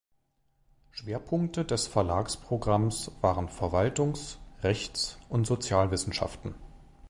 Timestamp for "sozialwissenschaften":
5.45-6.55